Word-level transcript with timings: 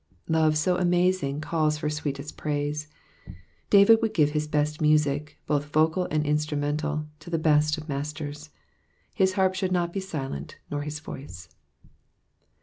''^ 0.29 0.33
Love 0.33 0.57
so 0.57 0.77
amazing 0.77 1.39
calls 1.41 1.77
for 1.77 1.87
sweetest 1.87 2.35
praise. 2.35 2.87
David 3.69 3.99
would 4.01 4.15
give 4.15 4.31
his 4.31 4.47
best 4.47 4.81
music, 4.81 5.37
both 5.45 5.65
vocal 5.71 6.07
and 6.09 6.23
instru 6.25 6.57
mental, 6.57 7.05
to 7.19 7.29
the 7.29 7.37
Best 7.37 7.77
of 7.77 7.87
Masters. 7.87 8.49
His 9.13 9.33
harp 9.33 9.53
should 9.53 9.71
not 9.71 9.93
be 9.93 9.99
silent, 9.99 10.55
nor 10.71 10.81
his 10.81 10.99
voice. 10.99 11.49